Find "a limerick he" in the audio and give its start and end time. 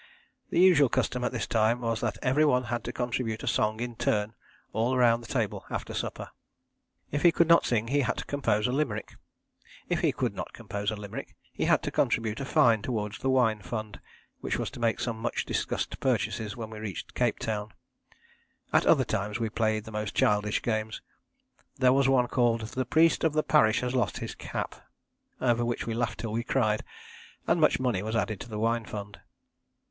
10.89-11.65